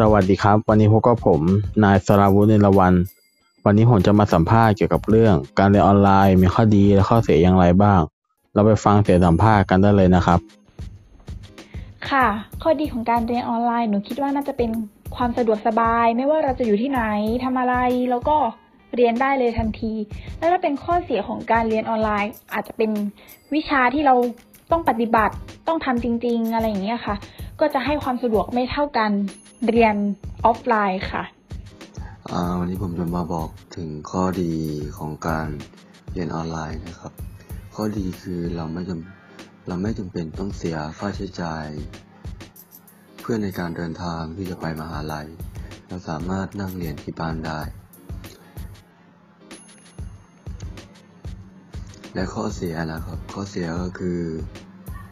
[0.00, 1.40] สวัสดีครับ วันนี้พบกับผม
[1.84, 2.94] นายสราวุฒิเนรวัน
[3.64, 8.00] วันนี้ผมจะมาสัมภาษณ์เกี่ยวกับเรื่อง การเรียนออนไลน์มีข้อดีและข้อเสียอย่างไรบ้าง
[8.54, 10.40] เราไปฟังเสียงสัมภาษณ์กันได้เลยนะครับ
[12.10, 12.26] ค่ะ
[12.62, 14.70] ข้อดีของการเรียนออนไลน์หนูคิดว่าน่าจะเป็น
[15.16, 17.02] ความสะดวกสบาย ไม่ว่าเราจะอยู่ที่ไหน
[17.44, 17.74] ทำอะไร
[18.10, 18.36] แล้วก็
[18.96, 19.92] เรียนได้เลยทันที
[20.38, 22.90] แล้วถ้าเป็นข้อเสียของการเรียนออนไลน์ อาจจะเป็น
[23.54, 24.14] วิชาที่เรา
[24.70, 25.34] ต้องปฏิบัติ
[25.68, 27.14] ต้องทำจริง ๆ อะไรอย่างเงี้ยค่ะ
[27.60, 29.10] ก็จะให้ความสะดวกไม่เท่ากัน
[29.68, 29.96] เรียน
[30.44, 31.22] ออฟไลน์ค่ะ
[32.58, 34.52] วันนี้ผมจะมาบอกถึงข้อดี
[34.98, 35.48] ของการ
[36.12, 37.12] เรียนออนไลน์นะครับ
[37.74, 41.66] ข้อดีคือเราไม่จำเราไม่จำเป็นต้องเสียค่าใช้จ่าย
[43.20, 45.26] เพื่อในการเดินทางที่จะไปมหาลัย
[45.88, 47.60] เราสามารถนั่งเรียนที่บ้านได้
[52.14, 54.20] และข้อเสียนะครับ ข้อเสียก็คือ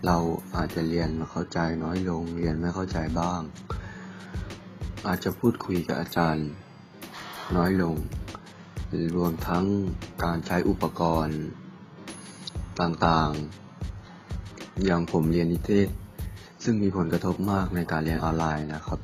[0.07, 0.17] เรา
[0.57, 3.41] อาจจะเรียนมาเข้าใจน้อยลง เรียนไม่เข้าใจบ้าง
[5.07, 6.49] อาจจะพูดคุยกับอาจารย์
[7.57, 7.97] น้อยลง
[9.17, 9.65] รวมทั้ง
[10.25, 11.41] การใช้อุปกรณ์
[12.81, 15.89] ต่างๆ อย่างผมเรียนนิเทศ
[16.65, 19.01] ซึ่งมีผลกระทบมากในการเรียนออนไลน์นะครับ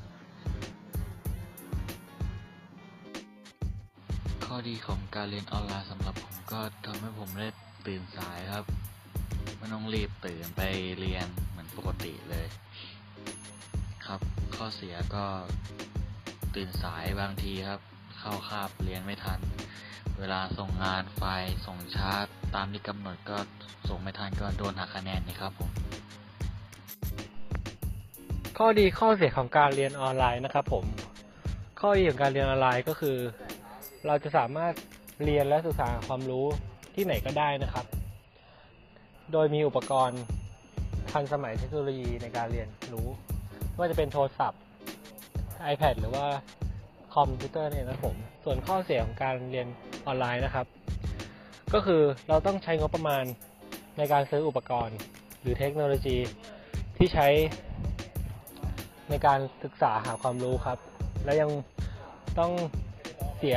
[4.45, 7.49] ข้อดีของการเรียนออนไลน์สำหรับผมก็ทำให้ผมได้
[7.89, 8.65] ตื่นสายครับ
[9.57, 10.63] ไม่ต้องรีบตื่นไป
[10.99, 12.47] เรียนเหมือนปกติเลย
[14.07, 14.21] ครับ
[14.57, 15.25] ข้อเสียก็
[16.55, 17.81] ตื่นสายบางทีครับ
[18.19, 19.41] เข้าคาบเรียนไม่ทัน
[20.19, 22.13] เวลาส่งงานไฟล์ส่งช้า
[22.55, 23.39] ตามที่กำหนดก็
[23.89, 25.71] ส่งไม่ทันก็โดนหักคะแนนนี่ครับผม
[28.59, 30.85] ข้อดีข้อเสียของการเรียนออนไลน์นะครับผม
[31.81, 33.19] ข้อดีของการเรียนออนไลน์ก็คือ
[34.07, 34.73] เราจะสามารถ
[35.25, 36.47] เรียนและศึกษาความรู้
[37.01, 37.87] ที่ไหนก็ได้นะครับ
[39.33, 40.23] โดยมีอุปกรณ์
[41.11, 43.09] ทันสมัยเทคโนโลยีในการเรียนรู้
[43.71, 44.61] ไม่ว่าจะเป็นโทรศัพท์
[45.73, 46.27] iPad หรือว่า
[47.15, 49.67] คอมพิวเตอร์เนี่ยนะครับผม ส่วนข้อเสียของการเรียน
[50.07, 50.67] ออนไลน์นะครับ
[51.75, 53.25] ก็คือเราต้องใช้งบประมาณ
[53.99, 54.97] ในการซื้ออุปกรณ์
[55.41, 56.17] หรือเทคโนโลยี
[56.97, 57.27] ที่ใช้
[59.11, 60.79] ในการศึกษาหาความรู้ครับ
[61.25, 61.51] และยัง
[62.39, 62.53] ต้อง
[63.39, 63.57] เสีย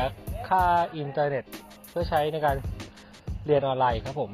[0.50, 0.64] ค่า
[0.96, 1.44] อินเทอร์เน็ต
[1.90, 2.58] เพื่อใช้ในการ
[3.46, 4.32] เรียนออนไลน์ครับผม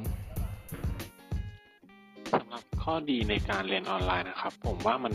[2.32, 5.14] สำหรับข้อดีในการเรียนออนไลน์นะครับ ผมว่ามัน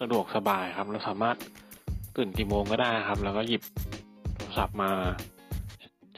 [0.00, 1.36] สะดวกสบายครับ เราสามารถ
[2.16, 3.62] ตื่นกี่โมงก็ได้ครับ แล้วก็หยิบ
[4.34, 4.90] โทรศัพท์มา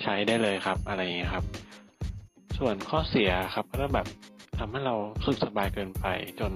[0.02, 1.44] ใช้ได้เลยครับ อะไรอย่างเงี้ครับ
[2.58, 4.06] ส่วนข้อเสียครับ ก็แบบ
[4.58, 4.94] ทำให้เรา
[5.24, 6.06] สึกสบายเกินไป
[6.40, 6.52] จน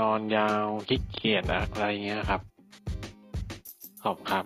[0.00, 2.40] นอนยาวขี้เกียจอะไรอย่างเงี้ยครับ
[4.02, 4.44] ขอบครับ